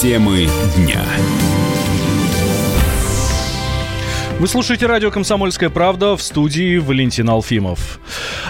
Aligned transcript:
Темы 0.00 0.46
дня. 0.76 1.04
Вы 4.40 4.46
слушаете 4.46 4.86
радио 4.86 5.10
«Комсомольская 5.10 5.68
правда» 5.68 6.16
в 6.16 6.22
студии 6.22 6.78
Валентин 6.78 7.28
Алфимов. 7.28 7.98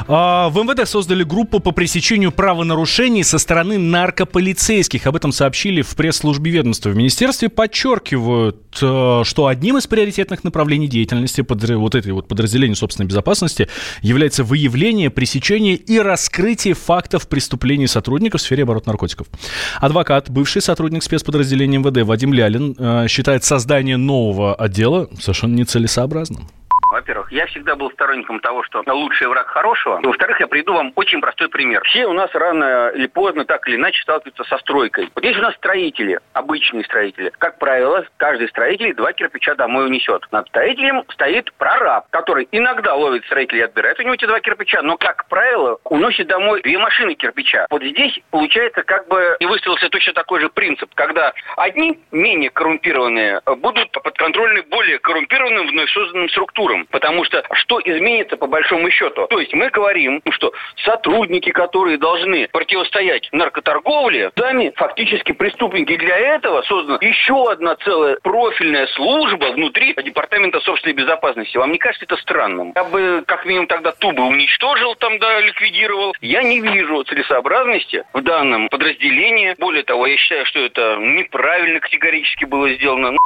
А, 0.06 0.50
в 0.50 0.62
МВД 0.62 0.86
создали 0.86 1.22
группу 1.22 1.60
по 1.60 1.70
пресечению 1.70 2.30
правонарушений 2.30 3.24
со 3.24 3.38
стороны 3.38 3.78
наркополицейских. 3.78 5.06
Об 5.06 5.16
этом 5.16 5.32
сообщили 5.32 5.80
в 5.80 5.96
пресс-службе 5.96 6.50
ведомства. 6.50 6.90
В 6.90 6.96
министерстве 6.96 7.48
подчеркивают, 7.48 8.78
э, 8.82 9.22
что 9.24 9.46
одним 9.46 9.78
из 9.78 9.86
приоритетных 9.86 10.44
направлений 10.44 10.88
деятельности 10.88 11.40
под, 11.40 11.66
вот 11.70 11.94
этой 11.94 12.12
вот 12.12 12.28
подразделения 12.28 12.74
собственной 12.74 13.06
безопасности 13.06 13.68
является 14.02 14.44
выявление, 14.44 15.08
пресечение 15.08 15.74
и 15.76 15.98
раскрытие 15.98 16.74
фактов 16.74 17.28
преступлений 17.28 17.86
сотрудников 17.86 18.42
в 18.42 18.44
сфере 18.44 18.64
оборота 18.64 18.88
наркотиков. 18.88 19.26
Адвокат, 19.80 20.28
бывший 20.28 20.60
сотрудник 20.60 21.02
спецподразделения 21.02 21.78
МВД 21.78 22.02
Вадим 22.06 22.34
Лялин 22.34 22.76
э, 22.78 23.06
считает 23.08 23.42
создание 23.44 23.96
нового 23.96 24.54
отдела 24.54 25.08
совершенно 25.18 25.54
нецелесообразным 25.54 25.77
целесообразным? 25.78 26.44
Во-первых, 27.08 27.32
я 27.32 27.46
всегда 27.46 27.74
был 27.74 27.90
сторонником 27.92 28.38
того, 28.38 28.62
что 28.64 28.82
лучший 28.86 29.28
враг 29.28 29.46
хорошего. 29.46 29.98
Во-вторых, 30.02 30.40
я 30.40 30.46
приду 30.46 30.74
вам 30.74 30.92
очень 30.94 31.22
простой 31.22 31.48
пример. 31.48 31.80
Все 31.84 32.04
у 32.04 32.12
нас 32.12 32.28
рано 32.34 32.90
или 32.94 33.06
поздно, 33.06 33.46
так 33.46 33.66
или 33.66 33.76
иначе, 33.76 34.02
сталкиваются 34.02 34.44
со 34.44 34.58
стройкой. 34.58 35.08
Вот 35.14 35.24
есть 35.24 35.38
у 35.38 35.42
нас 35.42 35.54
строители, 35.54 36.20
обычные 36.34 36.84
строители. 36.84 37.32
Как 37.38 37.58
правило, 37.58 38.04
каждый 38.18 38.50
строитель 38.50 38.94
два 38.94 39.14
кирпича 39.14 39.54
домой 39.54 39.86
унесет. 39.86 40.26
Над 40.32 40.48
строителем 40.48 41.02
стоит 41.08 41.50
прораб, 41.54 42.04
который 42.10 42.46
иногда 42.52 42.94
ловит 42.94 43.24
строителей 43.24 43.60
и 43.60 43.64
отбирает 43.64 43.98
у 44.00 44.02
него 44.02 44.12
эти 44.12 44.26
два 44.26 44.40
кирпича, 44.40 44.82
но, 44.82 44.98
как 44.98 45.28
правило, 45.28 45.78
уносит 45.84 46.26
домой 46.26 46.60
две 46.60 46.76
машины 46.76 47.14
кирпича. 47.14 47.66
Вот 47.70 47.82
здесь, 47.82 48.20
получается, 48.30 48.82
как 48.82 49.08
бы 49.08 49.34
и 49.40 49.46
выставился 49.46 49.88
точно 49.88 50.12
такой 50.12 50.42
же 50.42 50.50
принцип, 50.50 50.90
когда 50.94 51.32
одни, 51.56 51.98
менее 52.12 52.50
коррумпированные, 52.50 53.40
будут 53.56 53.92
подконтрольны 53.92 54.60
более 54.64 54.98
коррумпированным 54.98 55.68
вновь 55.68 55.90
созданным 55.90 56.28
структурам. 56.28 56.86
Потому 56.98 57.22
что 57.22 57.44
что 57.52 57.80
изменится 57.84 58.36
по 58.36 58.48
большому 58.48 58.90
счету? 58.90 59.28
То 59.28 59.38
есть 59.38 59.54
мы 59.54 59.70
говорим, 59.70 60.20
что 60.30 60.52
сотрудники, 60.84 61.50
которые 61.50 61.96
должны 61.96 62.48
противостоять 62.48 63.28
наркоторговле, 63.30 64.32
сами 64.36 64.72
фактически 64.74 65.30
преступники. 65.30 65.96
Для 65.96 66.18
этого 66.18 66.62
создана 66.62 66.98
еще 67.00 67.52
одна 67.52 67.76
целая 67.76 68.18
профильная 68.20 68.88
служба 68.88 69.52
внутри 69.52 69.94
Департамента 69.94 70.58
собственной 70.58 70.94
безопасности. 70.94 71.56
Вам 71.56 71.70
не 71.70 71.78
кажется 71.78 72.04
это 72.04 72.16
странным? 72.16 72.72
Я 72.74 72.82
бы 72.82 73.22
как 73.24 73.44
минимум 73.44 73.68
тогда 73.68 73.92
тубы 73.92 74.24
уничтожил, 74.24 74.96
там, 74.96 75.20
да, 75.20 75.38
ликвидировал. 75.38 76.14
Я 76.20 76.42
не 76.42 76.60
вижу 76.60 77.04
целесообразности 77.04 78.02
в 78.12 78.22
данном 78.22 78.68
подразделении. 78.70 79.54
Более 79.56 79.84
того, 79.84 80.08
я 80.08 80.16
считаю, 80.16 80.44
что 80.46 80.58
это 80.58 80.96
неправильно 80.96 81.78
категорически 81.78 82.44
было 82.44 82.68
сделано. 82.74 83.16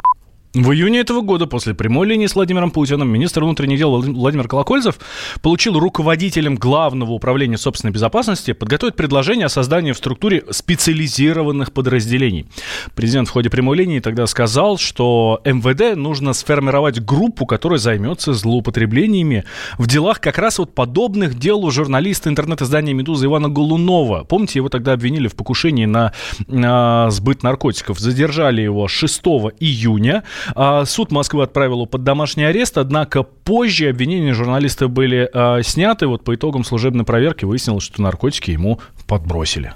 В 0.53 0.71
июне 0.71 0.99
этого 0.99 1.21
года 1.21 1.47
после 1.47 1.73
прямой 1.73 2.05
линии 2.05 2.27
с 2.27 2.35
Владимиром 2.35 2.69
Путиным 2.69 3.09
министр 3.09 3.43
внутренних 3.43 3.79
дел 3.79 3.99
Владимир 3.99 4.47
Колокольцев 4.47 4.99
получил 5.41 5.79
руководителем 5.79 6.57
Главного 6.57 7.09
управления 7.13 7.57
собственной 7.57 7.91
безопасности 7.91 8.53
подготовить 8.53 8.93
предложение 8.95 9.47
о 9.47 9.49
создании 9.49 9.93
в 9.93 9.97
структуре 9.97 10.43
специализированных 10.51 11.71
подразделений. 11.71 12.45
Президент 12.93 13.29
в 13.29 13.31
ходе 13.31 13.49
прямой 13.49 13.77
линии 13.77 13.99
тогда 13.99 14.27
сказал, 14.27 14.77
что 14.77 15.41
МВД 15.43 15.97
нужно 15.97 16.33
сформировать 16.33 17.03
группу, 17.03 17.47
которая 17.47 17.79
займется 17.79 18.33
злоупотреблениями 18.33 19.45
в 19.79 19.87
делах 19.87 20.21
как 20.21 20.37
раз 20.37 20.59
вот 20.59 20.75
подобных 20.75 21.33
дел 21.33 21.65
у 21.65 21.71
журналиста 21.71 22.29
интернет-издания 22.29 22.93
«Медуза» 22.93 23.25
Ивана 23.25 23.49
Голунова. 23.49 24.23
Помните, 24.25 24.59
его 24.59 24.69
тогда 24.69 24.93
обвинили 24.93 25.27
в 25.27 25.35
покушении 25.35 25.85
на, 25.85 26.13
на 26.47 27.09
сбыт 27.09 27.41
наркотиков. 27.41 27.97
Задержали 27.97 28.61
его 28.61 28.87
6 28.87 29.19
июня. 29.59 30.21
А, 30.55 30.85
суд 30.85 31.11
Москвы 31.11 31.43
отправил 31.43 31.75
его 31.75 31.85
под 31.85 32.03
домашний 32.03 32.43
арест, 32.43 32.77
однако 32.77 33.23
позже 33.23 33.89
обвинения 33.89 34.33
журналиста 34.33 34.87
были 34.87 35.29
а, 35.33 35.61
сняты. 35.63 36.07
Вот 36.07 36.23
по 36.23 36.35
итогам 36.35 36.63
служебной 36.63 37.05
проверки 37.05 37.45
выяснилось, 37.45 37.83
что 37.83 38.01
наркотики 38.01 38.51
ему 38.51 38.79
подбросили. 39.07 39.73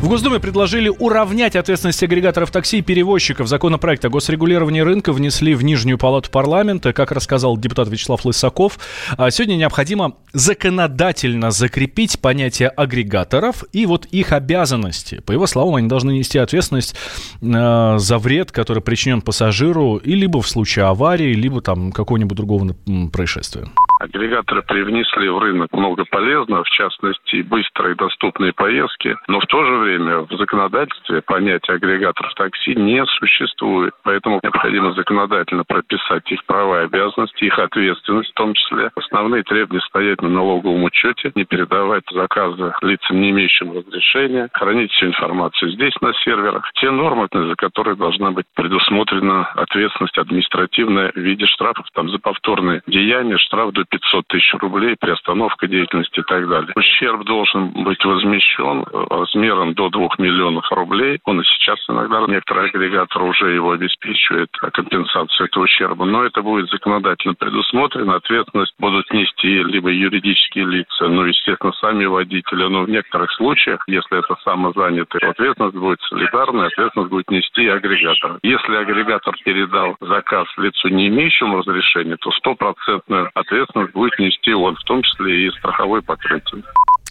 В 0.00 0.08
Госдуме 0.08 0.40
предложили 0.40 0.88
уравнять 0.88 1.56
ответственность 1.56 2.02
агрегаторов 2.02 2.50
такси 2.50 2.78
и 2.78 2.82
перевозчиков. 2.82 3.46
Законопроект 3.48 4.02
о 4.06 4.08
госрегулировании 4.08 4.80
рынка 4.80 5.12
внесли 5.12 5.54
в 5.54 5.62
Нижнюю 5.62 5.98
палату 5.98 6.30
парламента. 6.30 6.94
Как 6.94 7.12
рассказал 7.12 7.58
депутат 7.58 7.88
Вячеслав 7.88 8.24
Лысаков, 8.24 8.78
а 9.18 9.30
сегодня 9.30 9.56
необходимо 9.56 10.14
законодательно 10.32 11.50
закрепить 11.50 12.18
понятие 12.18 12.70
агрегаторов 12.70 13.62
и 13.74 13.84
вот 13.84 14.06
их 14.06 14.32
обязанности. 14.32 15.20
По 15.20 15.32
его 15.32 15.46
словам, 15.46 15.74
они 15.74 15.86
должны 15.86 16.12
нести 16.12 16.38
ответственность 16.38 16.94
э, 17.42 17.96
за 17.98 18.18
вред, 18.18 18.52
который 18.52 18.82
причинен 18.82 19.20
пассажиру 19.20 19.96
и 19.96 20.14
либо 20.14 20.40
в 20.40 20.48
случае 20.48 20.86
аварии, 20.86 21.34
либо 21.34 21.60
там 21.60 21.92
какого-нибудь 21.92 22.38
другого 22.38 22.74
происшествия. 23.12 23.68
Агрегаторы 24.12 24.62
привнесли 24.62 25.28
в 25.28 25.38
рынок 25.38 25.72
много 25.72 26.04
полезного, 26.04 26.64
в 26.64 26.70
частности, 26.70 27.42
быстрые 27.42 27.94
доступные 27.94 28.52
поездки, 28.52 29.16
но 29.28 29.38
в 29.38 29.46
то 29.46 29.64
же 29.64 29.76
время 29.76 30.20
в 30.22 30.32
законодательстве 30.32 31.22
понятия 31.22 31.74
агрегаторов 31.74 32.34
такси 32.34 32.74
не 32.74 33.06
существует. 33.06 33.94
Поэтому 34.02 34.40
необходимо 34.42 34.92
законодательно 34.94 35.62
прописать 35.62 36.30
их 36.32 36.44
права 36.44 36.80
и 36.80 36.84
обязанности, 36.86 37.44
их 37.44 37.56
ответственность 37.56 38.32
в 38.32 38.34
том 38.34 38.54
числе. 38.54 38.90
Основные 38.96 39.44
требования 39.44 39.80
стоять 39.82 40.20
на 40.22 40.28
налоговом 40.28 40.82
учете, 40.82 41.30
не 41.36 41.44
передавать 41.44 42.02
заказы 42.10 42.72
лицам, 42.82 43.20
не 43.20 43.30
имеющим 43.30 43.72
разрешения, 43.72 44.48
хранить 44.52 44.90
всю 44.90 45.06
информацию 45.06 45.70
здесь, 45.70 45.94
на 46.00 46.12
серверах. 46.14 46.68
Те 46.80 46.90
нормы, 46.90 47.28
за 47.32 47.54
которые 47.54 47.94
должна 47.94 48.32
быть 48.32 48.46
предусмотрена 48.56 49.52
ответственность 49.54 50.18
административная 50.18 51.12
в 51.12 51.16
виде 51.16 51.46
штрафов 51.46 51.86
там, 51.94 52.08
за 52.08 52.18
повторные 52.18 52.82
деяния, 52.88 53.38
штраф 53.38 53.72
до 53.72 53.84
500 53.84 53.99
тысяч 54.28 54.52
рублей, 54.54 54.96
приостановка 54.98 55.66
деятельности 55.66 56.20
и 56.20 56.22
так 56.22 56.48
далее. 56.48 56.72
Ущерб 56.76 57.24
должен 57.24 57.70
быть 57.84 58.04
возмещен 58.04 58.82
э, 58.82 59.06
размером 59.10 59.74
до 59.74 59.88
2 59.88 60.08
миллионов 60.18 60.70
рублей. 60.72 61.20
Он 61.24 61.40
и 61.40 61.44
сейчас 61.44 61.78
иногда 61.88 62.24
некоторые 62.26 62.68
агрегаторы 62.68 63.24
уже 63.26 63.54
его 63.54 63.72
обеспечивают, 63.72 64.50
а 64.62 64.70
компенсацию 64.70 65.46
этого 65.46 65.64
ущерба. 65.64 66.04
Но 66.04 66.24
это 66.24 66.42
будет 66.42 66.68
законодательно 66.70 67.34
предусмотрено. 67.34 68.16
Ответственность 68.16 68.74
будут 68.78 69.10
нести 69.12 69.62
либо 69.62 69.90
юридические 69.90 70.66
лица, 70.66 71.08
ну, 71.08 71.24
естественно, 71.24 71.72
сами 71.80 72.04
водители. 72.06 72.64
Но 72.64 72.84
в 72.84 72.90
некоторых 72.90 73.32
случаях, 73.32 73.82
если 73.86 74.18
это 74.18 74.36
самозанятый, 74.44 75.20
ответственность 75.20 75.76
будет 75.76 76.00
солидарная, 76.02 76.66
ответственность 76.66 77.10
будет 77.10 77.30
нести 77.30 77.68
агрегатор. 77.68 78.38
Если 78.42 78.74
агрегатор 78.74 79.36
передал 79.44 79.96
заказ 80.00 80.46
лицу, 80.56 80.88
не 80.88 81.08
имеющему 81.08 81.58
разрешения, 81.58 82.16
то 82.16 82.30
стопроцентную 82.32 83.30
ответственность 83.34 83.89
будет 83.92 84.18
нести 84.18 84.52
он, 84.52 84.76
в 84.76 84.82
том 84.84 85.02
числе 85.02 85.46
и 85.46 85.50
страховой 85.58 86.02
покрытие. 86.02 86.62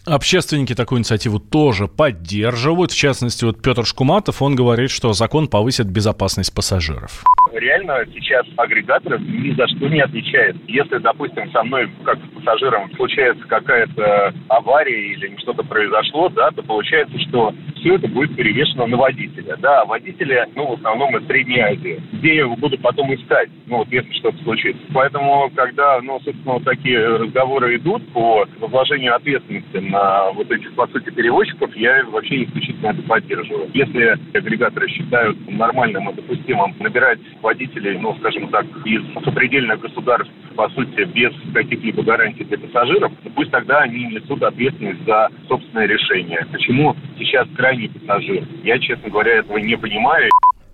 Общественники 0.06 0.74
такую 0.74 1.00
инициативу 1.00 1.38
тоже 1.38 1.86
поддерживают. 1.86 2.90
В 2.90 2.96
частности, 2.96 3.44
вот 3.44 3.62
Петр 3.62 3.84
Шкуматов, 3.84 4.40
он 4.40 4.56
говорит, 4.56 4.90
что 4.90 5.12
закон 5.12 5.46
повысит 5.46 5.86
безопасность 5.86 6.54
пассажиров 6.54 7.22
реально 7.52 8.04
сейчас 8.12 8.46
агрегаторы 8.56 9.18
ни 9.20 9.52
за 9.54 9.66
что 9.68 9.88
не 9.88 10.00
отвечают. 10.00 10.56
Если, 10.66 10.98
допустим, 10.98 11.50
со 11.52 11.62
мной, 11.62 11.90
как 12.04 12.18
с 12.18 12.34
пассажиром, 12.34 12.90
случается 12.96 13.44
какая-то 13.46 14.34
авария 14.48 15.12
или 15.12 15.36
что-то 15.38 15.62
произошло, 15.62 16.28
да, 16.30 16.50
то 16.50 16.62
получается, 16.62 17.18
что 17.28 17.54
все 17.80 17.96
это 17.96 18.08
будет 18.08 18.36
перевешено 18.36 18.86
на 18.86 18.96
водителя. 18.96 19.56
Да, 19.58 19.84
водителя, 19.84 20.46
ну, 20.54 20.68
в 20.68 20.72
основном 20.74 21.16
из 21.16 21.26
Средней 21.26 21.60
Азии. 21.60 22.00
Где 22.12 22.34
я 22.36 22.40
его 22.42 22.56
буду 22.56 22.78
потом 22.78 23.12
искать, 23.14 23.48
ну, 23.66 23.78
вот 23.78 23.88
если 23.90 24.12
что-то 24.12 24.38
случится. 24.42 24.80
Поэтому, 24.92 25.50
когда, 25.54 26.00
ну, 26.00 26.20
собственно, 26.20 26.54
вот 26.54 26.64
такие 26.64 26.98
разговоры 27.16 27.76
идут 27.76 28.06
по 28.12 28.46
возложению 28.58 29.16
ответственности 29.16 29.78
на 29.78 30.30
вот 30.32 30.50
этих, 30.50 30.72
по 30.74 30.86
сути, 30.88 31.10
перевозчиков, 31.10 31.74
я 31.76 32.04
вообще 32.04 32.44
исключительно 32.44 32.88
это 32.88 33.02
поддерживаю. 33.02 33.70
Если 33.74 34.18
агрегаторы 34.36 34.88
считают 34.88 35.36
нормальным 35.50 36.10
и 36.10 36.14
допустимым 36.14 36.74
набирать 36.78 37.18
водителей, 37.42 37.98
ну, 37.98 38.14
скажем 38.16 38.48
так, 38.48 38.66
из 38.84 39.02
сопредельных 39.24 39.80
государств, 39.80 40.32
по 40.56 40.68
сути, 40.70 41.04
без 41.14 41.32
каких-либо 41.52 42.02
гарантий 42.02 42.44
для 42.44 42.58
пассажиров, 42.58 43.12
пусть 43.34 43.50
тогда 43.50 43.80
они 43.80 44.04
несут 44.06 44.42
ответственность 44.42 45.04
за 45.04 45.28
собственное 45.48 45.86
решение. 45.86 46.46
Почему 46.52 46.96
сейчас 47.18 47.48
крайний 47.56 47.88
пассажир? 47.88 48.46
Я, 48.64 48.78
честно 48.78 49.10
говоря, 49.10 49.38
этого 49.38 49.58
не 49.58 49.76
понимаю. 49.76 50.30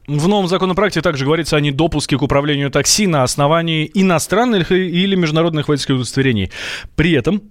В 0.07 0.29
новом 0.29 0.47
законопроекте 0.47 1.03
также 1.03 1.25
говорится 1.25 1.57
о 1.57 1.61
недопуске 1.61 2.17
к 2.17 2.23
управлению 2.23 2.71
такси 2.71 3.09
на 3.09 3.25
основании 3.25 3.91
иностранных 3.93 4.71
или 4.71 5.17
международных 5.17 5.67
водительских 5.69 5.97
удостоверений. 5.97 6.51
При 6.95 7.13
этом, 7.13 7.43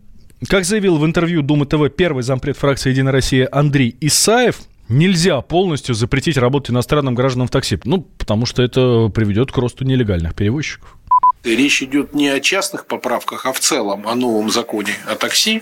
как 0.48 0.64
заявил 0.64 0.98
в 0.98 1.06
интервью 1.06 1.42
Думы 1.42 1.66
ТВ 1.66 1.94
первый 1.96 2.24
зампред 2.24 2.56
фракции 2.56 2.92
«Единая 2.92 3.12
Россия» 3.12 3.50
Андрей 3.52 3.98
Исаев, 4.00 4.60
нельзя 4.88 5.42
полностью 5.42 5.96
запретить 5.96 6.38
работать 6.38 6.72
иностранным 6.72 7.14
гражданам 7.14 7.48
в 7.48 7.52
такси. 7.52 7.78
Ну, 7.84 8.02
потому 8.18 8.46
что 8.46 8.64
это 8.64 9.10
приведет 9.10 9.52
к 9.52 9.58
росту 9.58 9.84
нелегальных 9.84 10.34
перевозчиков. 10.34 10.98
Речь 11.46 11.84
идет 11.84 12.16
не 12.16 12.28
о 12.30 12.40
частных 12.40 12.88
поправках, 12.88 13.46
а 13.46 13.54
в 13.54 13.60
целом 13.60 14.08
о 14.08 14.16
новом 14.16 14.50
законе 14.50 14.96
о 15.06 15.16
такси, 15.16 15.62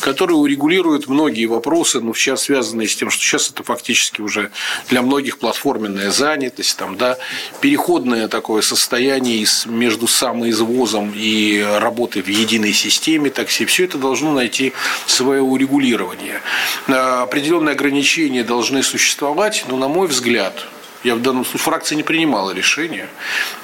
который 0.00 0.32
урегулирует 0.32 1.06
многие 1.06 1.44
вопросы, 1.44 2.00
ну, 2.00 2.14
сейчас 2.14 2.44
связанные 2.44 2.88
с 2.88 2.96
тем, 2.96 3.10
что 3.10 3.22
сейчас 3.22 3.50
это 3.50 3.62
фактически 3.62 4.22
уже 4.22 4.50
для 4.88 5.02
многих 5.02 5.38
платформенная 5.38 6.10
занятость, 6.10 6.78
там, 6.78 6.96
да, 6.96 7.18
переходное 7.60 8.28
такое 8.28 8.62
состояние 8.62 9.46
между 9.66 10.06
самоизвозом 10.06 11.12
и 11.14 11.62
работой 11.78 12.22
в 12.22 12.28
единой 12.28 12.72
системе 12.72 13.28
такси. 13.28 13.66
Все 13.66 13.84
это 13.84 13.98
должно 13.98 14.32
найти 14.32 14.72
свое 15.06 15.42
урегулирование. 15.42 16.40
Определенные 16.86 17.74
ограничения 17.74 18.44
должны 18.44 18.82
существовать, 18.82 19.66
но, 19.68 19.76
на 19.76 19.88
мой 19.88 20.08
взгляд, 20.08 20.66
я 21.04 21.14
в 21.14 21.22
данном 21.22 21.44
случае 21.44 21.64
фракция 21.64 21.96
не 21.96 22.02
принимала 22.02 22.50
решения. 22.50 23.08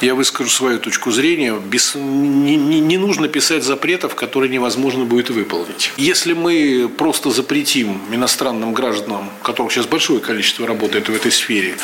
Я 0.01 0.15
выскажу 0.15 0.51
свою 0.51 0.79
точку 0.79 1.11
зрения. 1.11 1.55
Без, 1.55 1.95
не, 1.95 2.57
не, 2.57 2.81
не 2.81 2.97
нужно 2.97 3.29
писать 3.29 3.65
запретов, 3.65 4.15
которые 4.15 4.51
невозможно 4.51 5.05
будет 5.05 5.31
выполнить. 5.31 5.93
Если 5.97 6.33
мы 6.33 6.89
просто 6.97 7.31
запретим 7.31 8.01
иностранным 8.13 8.73
гражданам, 8.73 9.31
которых 9.43 9.73
сейчас 9.73 9.87
большое 9.87 10.21
количество 10.21 10.67
работает 10.67 11.09
в 11.09 11.15
этой 11.15 11.33
сфере, 11.33 11.77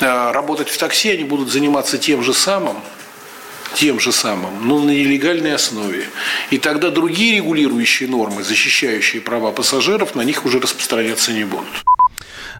э, 0.00 0.30
работать 0.32 0.68
в 0.68 0.78
такси, 0.78 1.10
они 1.10 1.24
будут 1.24 1.50
заниматься 1.50 1.98
тем 1.98 2.22
же 2.22 2.32
самым, 2.32 2.76
тем 3.74 3.98
же 3.98 4.12
самым, 4.12 4.68
но 4.68 4.78
на 4.78 4.90
нелегальной 4.90 5.54
основе. 5.54 6.04
И 6.50 6.58
тогда 6.58 6.90
другие 6.90 7.36
регулирующие 7.36 8.08
нормы, 8.08 8.42
защищающие 8.44 9.20
права 9.20 9.50
пассажиров, 9.50 10.14
на 10.14 10.22
них 10.22 10.44
уже 10.44 10.60
распространяться 10.60 11.32
не 11.32 11.44
будут. 11.44 11.66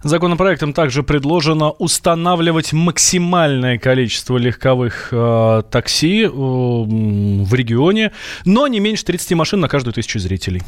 Законопроектом 0.02 0.72
также 0.72 1.02
предложено 1.02 1.70
устанавливать 1.70 2.72
максимальное 2.72 3.78
количество 3.78 4.36
легковых 4.36 5.08
э, 5.12 5.62
такси 5.70 6.24
э, 6.24 6.28
в 6.28 7.54
регионе, 7.54 8.12
но 8.44 8.66
не 8.66 8.80
меньше 8.80 9.04
30 9.04 9.32
машин 9.32 9.60
на 9.60 9.68
каждую 9.68 9.94
тысячу 9.94 10.18
зрителей. 10.18 10.62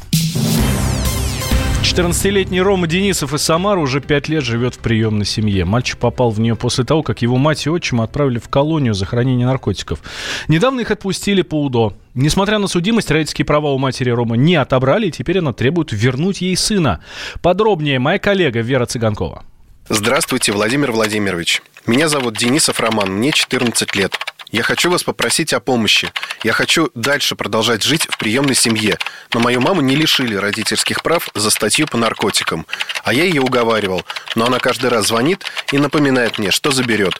14-летний 1.85 2.61
Рома 2.61 2.87
Денисов 2.87 3.33
из 3.33 3.43
Самары 3.43 3.79
уже 3.79 4.01
5 4.01 4.27
лет 4.27 4.43
живет 4.43 4.75
в 4.75 4.79
приемной 4.79 5.25
семье. 5.25 5.65
Мальчик 5.65 5.97
попал 5.97 6.31
в 6.31 6.39
нее 6.39 6.55
после 6.55 6.83
того, 6.83 7.03
как 7.03 7.21
его 7.21 7.37
мать 7.37 7.65
и 7.65 7.69
отчима 7.69 8.03
отправили 8.03 8.39
в 8.39 8.49
колонию 8.49 8.93
за 8.93 9.05
хранение 9.05 9.45
наркотиков. 9.45 9.99
Недавно 10.47 10.81
их 10.81 10.91
отпустили 10.91 11.41
по 11.41 11.63
УДО. 11.63 11.93
Несмотря 12.15 12.57
на 12.57 12.67
судимость, 12.67 13.11
родительские 13.11 13.45
права 13.45 13.71
у 13.71 13.77
матери 13.77 14.09
Рома 14.09 14.35
не 14.35 14.55
отобрали, 14.55 15.07
и 15.07 15.11
теперь 15.11 15.39
она 15.39 15.53
требует 15.53 15.93
вернуть 15.93 16.41
ей 16.41 16.57
сына. 16.57 17.01
Подробнее 17.41 17.99
моя 17.99 18.19
коллега 18.19 18.61
Вера 18.61 18.87
Цыганкова. 18.87 19.43
Здравствуйте, 19.87 20.51
Владимир 20.51 20.91
Владимирович. 20.91 21.61
Меня 21.85 22.09
зовут 22.09 22.35
Денисов 22.35 22.79
Роман, 22.79 23.11
мне 23.11 23.31
14 23.31 23.95
лет. 23.95 24.17
Я 24.51 24.63
хочу 24.63 24.89
вас 24.89 25.03
попросить 25.03 25.53
о 25.53 25.59
помощи. 25.59 26.11
Я 26.43 26.53
хочу 26.53 26.91
дальше 26.93 27.35
продолжать 27.35 27.83
жить 27.83 28.07
в 28.09 28.17
приемной 28.17 28.55
семье. 28.55 28.97
Но 29.33 29.39
мою 29.39 29.59
маму 29.59 29.81
не 29.81 29.95
лишили 29.95 30.35
родительских 30.35 31.01
прав 31.01 31.29
за 31.33 31.49
статью 31.49 31.87
по 31.87 31.97
наркотикам. 31.97 32.65
А 33.03 33.13
я 33.13 33.23
ее 33.23 33.41
уговаривал. 33.41 34.05
Но 34.35 34.45
она 34.45 34.59
каждый 34.59 34.89
раз 34.89 35.07
звонит 35.07 35.43
и 35.71 35.77
напоминает 35.77 36.37
мне, 36.37 36.51
что 36.51 36.71
заберет. 36.71 37.15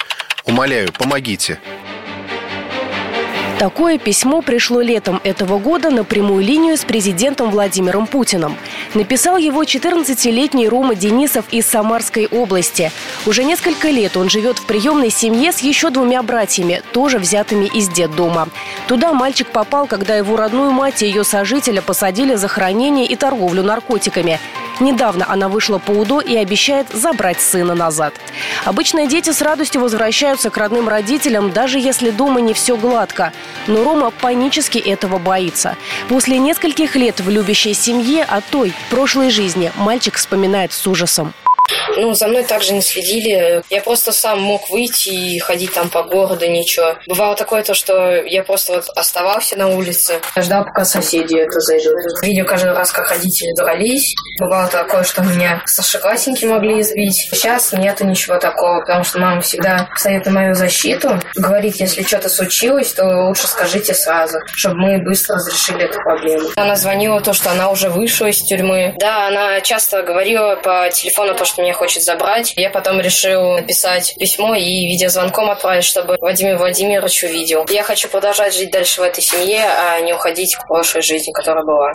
Умоляю, 0.46 0.92
помогите. 0.94 1.60
Такое 3.60 3.98
письмо 3.98 4.42
пришло 4.42 4.82
летом 4.82 5.22
этого 5.24 5.60
года 5.60 5.90
на 5.90 6.04
прямую 6.04 6.44
линию 6.44 6.76
с 6.76 6.84
президентом 6.84 7.52
Владимиром 7.52 8.06
Путиным. 8.06 8.58
Написал 8.94 9.38
его 9.38 9.64
14-летний 9.64 10.68
Рома 10.68 10.96
Денисов 10.96 11.46
из 11.52 11.66
Самарской 11.66 12.28
области. 12.28 12.92
Уже 13.26 13.46
несколько 13.46 13.90
лет 13.90 14.18
он 14.18 14.30
живет 14.30 14.60
в 14.60 14.66
приемной 14.66 15.10
семье 15.10 15.54
с 15.54 15.60
еще 15.60 15.90
двумя 15.90 16.22
братьями, 16.22 16.82
тоже 16.92 17.18
взятыми 17.18 17.66
из 17.66 17.88
детдома. 17.88 18.50
Туда 18.90 19.14
мальчик 19.14 19.48
попал, 19.48 19.88
когда 19.88 20.18
его 20.18 20.36
родную 20.36 20.72
мать 20.72 21.02
и 21.02 21.08
ее 21.08 21.24
сожителя 21.24 21.82
посадили 21.82 22.36
за 22.36 22.50
хранение 22.50 23.06
и 23.06 23.16
торговлю 23.16 23.64
наркотиками. 23.64 24.38
Недавно 24.80 25.26
она 25.30 25.48
вышла 25.48 25.78
по 25.78 25.92
УДО 25.92 26.20
и 26.22 26.36
обещает 26.36 26.88
забрать 26.94 27.40
сына 27.42 27.76
назад. 27.76 28.14
Обычно 28.66 29.08
дети 29.08 29.32
с 29.32 29.42
радостью 29.42 29.82
возвращаются 29.82 30.50
к 30.50 30.58
родным 30.58 30.90
родителям, 30.90 31.52
даже 31.52 31.80
если 31.80 32.10
дома 32.10 32.42
не 32.42 32.54
все 32.54 32.76
гладко. 32.76 33.32
Но 33.68 33.84
Рома 33.84 34.12
панически 34.12 34.78
этого 34.78 35.18
боится. 35.18 35.76
После 36.10 36.38
нескольких 36.38 36.96
лет 36.96 37.20
в 37.20 37.30
любящей 37.30 37.74
семье 37.74 38.24
о 38.24 38.42
той, 38.42 38.74
прошлой 38.90 39.30
жизни, 39.30 39.72
мальчик 39.78 40.16
вспоминает 40.16 40.74
с 40.74 40.86
ужасом. 40.88 41.34
Ну, 41.98 42.14
за 42.14 42.28
мной 42.28 42.44
также 42.44 42.74
не 42.74 42.82
следили. 42.82 43.64
Я 43.70 43.82
просто 43.82 44.12
сам 44.12 44.42
мог 44.42 44.70
выйти 44.70 45.10
и 45.10 45.40
ходить 45.40 45.74
там 45.74 45.90
по 45.90 46.04
городу, 46.04 46.48
ничего. 46.48 46.96
Бывало 47.08 47.36
такое 47.36 47.64
то, 47.64 47.74
что 47.74 48.22
я 48.24 48.44
просто 48.44 48.74
вот 48.74 48.86
оставался 48.96 49.58
на 49.58 49.70
улице, 49.70 50.20
ждал, 50.38 50.66
пока 50.66 50.86
соседи 50.86 51.36
это 51.36 51.60
зайдут. 51.60 51.96
Видел 52.22 52.46
каждый 52.46 52.74
раз, 52.74 52.92
как 52.92 53.10
родители 53.10 53.54
дрались. 53.56 54.14
Бывало 54.40 54.68
такое, 54.68 55.04
что 55.04 55.22
меня 55.22 55.62
старшеклассники 55.66 56.46
могли 56.46 56.82
избить. 56.82 57.30
Сейчас 57.32 57.72
нету 57.74 58.06
ничего 58.06 58.38
такого, 58.38 58.82
потому 58.82 59.04
что 59.04 59.20
мама 59.20 59.42
всегда 59.42 59.90
стоит 59.96 60.26
на 60.26 60.32
мою 60.32 60.56
защиту. 60.56 61.20
Говорит, 61.36 61.76
если 61.78 62.04
что-то 62.04 62.30
случилось, 62.30 62.94
то 62.94 63.06
лучше 63.28 63.48
скажите 63.48 63.94
сразу, 63.94 64.40
чтобы 64.54 64.76
мы 64.78 64.98
быстро 64.98 65.36
разрешили 65.36 65.86
эту 65.86 66.00
проблему. 66.00 66.50
Она 66.56 66.76
звонила 66.76 67.22
то, 67.22 67.34
что 67.34 67.52
она 67.52 67.70
уже 67.70 67.90
вышла 67.90 68.28
из 68.28 68.42
тюрьмы. 68.42 68.96
Да, 69.00 69.28
она 69.28 69.62
часто 69.62 70.04
говорила 70.04 70.56
по 70.56 70.90
телефону 70.92 71.36
то, 71.36 71.46
что 71.46 71.55
меня 71.58 71.74
хочет 71.74 72.04
забрать. 72.04 72.54
Я 72.56 72.70
потом 72.70 73.00
решил 73.00 73.54
написать 73.54 74.16
письмо 74.20 74.56
и 74.56 74.88
видеозвонком 74.88 75.50
отправить, 75.50 75.84
чтобы 75.84 76.18
Владимир 76.20 76.58
Владимирович 76.58 77.24
увидел. 77.24 77.66
Я 77.70 77.84
хочу 77.84 78.08
продолжать 78.10 78.56
жить 78.56 78.72
дальше 78.72 79.02
в 79.02 79.04
этой 79.04 79.22
семье, 79.22 79.64
а 79.66 80.00
не 80.02 80.14
уходить 80.14 80.56
к 80.56 80.68
прошлой 80.68 81.02
жизни, 81.02 81.32
которая 81.32 81.64
была. 81.64 81.94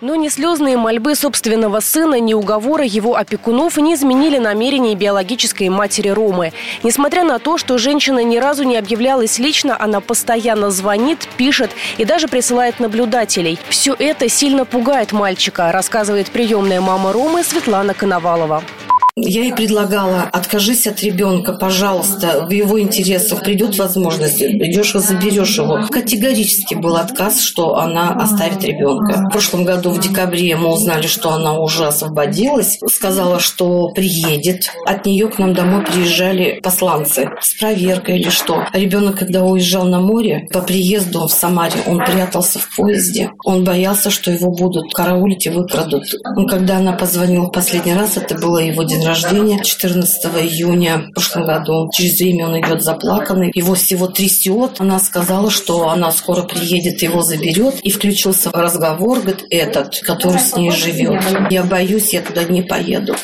Но 0.00 0.14
ни 0.14 0.28
слезные 0.28 0.78
мольбы 0.78 1.14
собственного 1.14 1.80
сына, 1.80 2.18
ни 2.20 2.32
уговоры 2.32 2.84
его 2.86 3.16
опекунов 3.16 3.76
не 3.76 3.94
изменили 3.94 4.38
намерения 4.38 4.94
биологической 4.94 5.68
матери 5.68 6.08
Ромы. 6.08 6.52
Несмотря 6.82 7.22
на 7.22 7.38
то, 7.38 7.58
что 7.58 7.76
женщина 7.76 8.20
ни 8.24 8.38
разу 8.38 8.62
не 8.64 8.78
объявлялась 8.78 9.38
лично, 9.38 9.76
она 9.78 10.00
постоянно 10.00 10.70
звонит, 10.70 11.28
пишет 11.36 11.70
и 11.98 12.06
даже 12.06 12.28
присылает 12.28 12.80
наблюдателей. 12.80 13.58
Все 13.68 13.94
это 13.98 14.28
сильно 14.30 14.64
пугает 14.64 15.12
мальчика, 15.12 15.70
рассказывает 15.70 16.30
приемная 16.30 16.80
мама 16.80 17.12
Ромы 17.12 17.44
Светлана 17.44 17.92
Коновалова. 17.92 18.62
Я 19.16 19.42
ей 19.42 19.52
предлагала, 19.52 20.22
откажись 20.32 20.86
от 20.86 21.02
ребенка, 21.02 21.52
пожалуйста, 21.52 22.46
в 22.46 22.50
его 22.50 22.80
интересах 22.80 23.40
придет 23.40 23.76
возможность, 23.76 24.38
придешь 24.38 24.94
и 24.94 24.98
заберешь 24.98 25.58
его. 25.58 25.80
Категорически 25.90 26.74
был 26.74 26.96
отказ, 26.96 27.40
что 27.40 27.76
она 27.76 28.10
оставит 28.10 28.62
ребенка. 28.64 29.26
В 29.26 29.30
прошлом 29.30 29.64
году 29.64 29.90
в 29.90 30.00
декабре 30.00 30.56
мы 30.56 30.68
узнали, 30.68 31.06
что 31.06 31.32
она 31.32 31.58
уже 31.58 31.86
освободилась. 31.86 32.78
Сказала, 32.86 33.40
что 33.40 33.88
приедет. 33.88 34.70
От 34.86 35.06
нее 35.06 35.28
к 35.28 35.38
нам 35.38 35.54
домой 35.54 35.84
приезжали 35.84 36.60
посланцы 36.62 37.30
с 37.40 37.54
проверкой 37.54 38.20
или 38.20 38.30
что. 38.30 38.64
ребенок, 38.72 39.18
когда 39.18 39.42
уезжал 39.42 39.84
на 39.84 40.00
море, 40.00 40.46
по 40.52 40.60
приезду 40.60 41.26
в 41.26 41.32
Самаре, 41.32 41.80
он 41.86 41.98
прятался 41.98 42.58
в 42.58 42.76
поезде. 42.76 43.32
Он 43.44 43.64
боялся, 43.64 44.10
что 44.10 44.30
его 44.30 44.50
будут 44.50 44.94
караулить 44.94 45.46
и 45.46 45.50
выкрадут. 45.50 46.04
Но 46.36 46.46
когда 46.46 46.76
она 46.76 46.92
позвонила 46.92 47.48
последний 47.48 47.94
раз, 47.94 48.16
это 48.16 48.36
было 48.36 48.58
его 48.58 48.84
день 49.00 49.06
рождения, 49.06 49.62
14 49.62 50.24
июня 50.44 50.98
в 50.98 51.12
прошлом 51.12 51.46
году. 51.46 51.90
Через 51.92 52.18
время 52.18 52.46
он 52.46 52.60
идет 52.60 52.82
заплаканный, 52.82 53.50
его 53.54 53.74
всего 53.74 54.06
трясет. 54.06 54.76
Она 54.78 54.98
сказала, 54.98 55.50
что 55.50 55.88
она 55.88 56.12
скоро 56.12 56.42
приедет, 56.42 57.02
его 57.02 57.22
заберет. 57.22 57.80
И 57.80 57.90
включился 57.90 58.50
разговор, 58.52 59.20
говорит, 59.20 59.44
этот, 59.50 60.00
который 60.00 60.40
с 60.40 60.54
ней 60.54 60.70
живет. 60.70 61.22
Я 61.50 61.64
боюсь, 61.64 62.12
я 62.12 62.20
туда 62.20 62.44
не 62.44 62.62
поеду. 62.62 63.14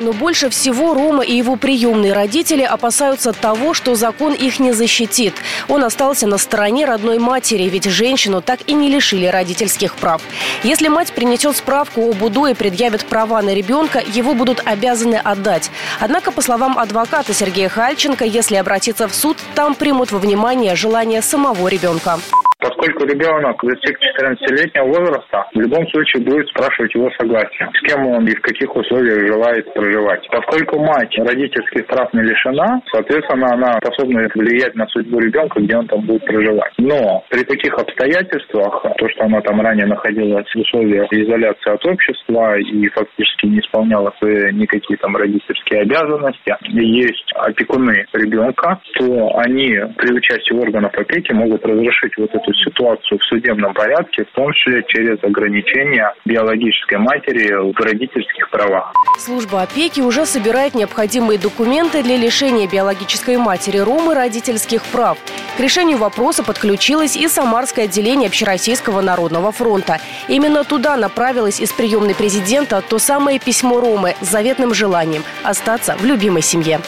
Но 0.00 0.12
больше 0.12 0.50
всего 0.50 0.94
Рома 0.94 1.22
и 1.22 1.34
его 1.34 1.56
приемные 1.56 2.12
родители 2.12 2.62
опасаются 2.62 3.32
того, 3.32 3.74
что 3.74 3.94
закон 3.94 4.32
их 4.32 4.58
не 4.58 4.72
защитит. 4.72 5.34
Он 5.68 5.84
остался 5.84 6.26
на 6.26 6.38
стороне 6.38 6.84
родной 6.84 7.18
матери, 7.18 7.64
ведь 7.64 7.84
женщину 7.84 8.42
так 8.42 8.60
и 8.66 8.72
не 8.72 8.88
лишили 8.88 9.26
родительских 9.26 9.94
прав. 9.94 10.22
Если 10.62 10.88
мать 10.88 11.12
принесет 11.12 11.56
справку 11.56 12.10
об 12.10 12.22
УДО 12.22 12.48
и 12.48 12.54
предъявит 12.54 13.04
права 13.04 13.40
на 13.42 13.54
ребенка, 13.54 14.02
его 14.06 14.34
будут 14.34 14.62
обязаны 14.64 15.16
отдать. 15.16 15.70
Однако, 16.00 16.32
по 16.32 16.42
словам 16.42 16.78
адвоката 16.78 17.32
Сергея 17.32 17.68
Хальченко, 17.68 18.24
если 18.24 18.56
обратиться 18.56 19.08
в 19.08 19.14
суд, 19.14 19.38
там 19.54 19.74
примут 19.74 20.12
во 20.12 20.18
внимание 20.18 20.74
желание 20.74 21.22
самого 21.22 21.68
ребенка 21.68 22.18
поскольку 22.64 23.04
ребенок 23.04 23.60
достиг 23.62 23.98
14-летнего 24.00 24.86
возраста, 24.86 25.44
в 25.52 25.60
любом 25.60 25.86
случае 25.88 26.24
будет 26.24 26.48
спрашивать 26.48 26.94
его 26.94 27.10
согласие, 27.20 27.68
с 27.74 27.80
кем 27.86 28.06
он 28.06 28.26
и 28.26 28.34
в 28.34 28.40
каких 28.40 28.74
условиях 28.74 29.28
желает 29.28 29.72
проживать. 29.74 30.26
Поскольку 30.30 30.80
мать 30.80 31.14
родительских 31.18 31.86
прав 31.86 32.12
не 32.14 32.22
лишена, 32.22 32.80
соответственно, 32.90 33.52
она 33.52 33.78
способна 33.84 34.26
влиять 34.34 34.74
на 34.74 34.86
судьбу 34.88 35.20
ребенка, 35.20 35.60
где 35.60 35.76
он 35.76 35.86
там 35.88 36.00
будет 36.06 36.24
проживать. 36.24 36.72
Но 36.78 37.24
при 37.28 37.44
таких 37.44 37.74
обстоятельствах, 37.74 38.82
то, 38.96 39.08
что 39.10 39.24
она 39.24 39.42
там 39.42 39.60
ранее 39.60 39.86
находилась 39.86 40.48
в 40.54 40.58
условиях 40.58 41.12
изоляции 41.12 41.70
от 41.70 41.84
общества 41.84 42.58
и 42.58 42.88
фактически 42.88 43.46
не 43.46 43.58
исполняла 43.58 44.12
свои 44.18 44.52
никакие 44.52 44.96
там 44.98 45.14
родительские 45.16 45.82
обязанности, 45.82 46.56
есть 46.70 47.30
опекуны 47.34 48.06
ребенка, 48.14 48.80
то 48.94 49.36
они 49.44 49.68
при 49.98 50.14
участии 50.14 50.54
органов 50.54 50.94
опеки 50.94 51.32
могут 51.34 51.64
разрешить 51.66 52.16
вот 52.16 52.34
эту 52.34 52.53
ситуацию 52.54 53.18
в 53.18 53.24
судебном 53.24 53.74
порядке, 53.74 54.24
в 54.24 54.34
том 54.34 54.52
числе 54.52 54.84
через 54.88 55.22
ограничение 55.22 56.12
биологической 56.24 56.98
матери 56.98 57.72
в 57.72 57.78
родительских 57.80 58.50
правах. 58.50 58.92
Служба 59.18 59.62
опеки 59.62 60.00
уже 60.00 60.26
собирает 60.26 60.74
необходимые 60.74 61.38
документы 61.38 62.02
для 62.02 62.16
лишения 62.16 62.68
биологической 62.68 63.36
матери 63.36 63.78
Ромы 63.78 64.14
родительских 64.14 64.82
прав. 64.84 65.18
К 65.56 65.60
решению 65.60 65.98
вопроса 65.98 66.42
подключилось 66.42 67.16
и 67.16 67.28
Самарское 67.28 67.84
отделение 67.84 68.28
Общероссийского 68.28 69.00
народного 69.00 69.52
фронта. 69.52 69.98
Именно 70.28 70.64
туда 70.64 70.96
направилось 70.96 71.60
из 71.60 71.72
приемной 71.72 72.14
президента 72.14 72.82
то 72.82 72.98
самое 72.98 73.38
письмо 73.38 73.80
Ромы 73.80 74.14
с 74.20 74.28
заветным 74.28 74.74
желанием 74.74 75.22
остаться 75.42 75.96
в 75.98 76.04
любимой 76.04 76.42
семье. 76.42 76.80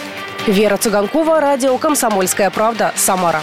Вера 0.46 0.76
Цыганкова, 0.76 1.40
радио 1.40 1.76
«Комсомольская 1.76 2.50
правда», 2.50 2.92
Самара. 2.94 3.42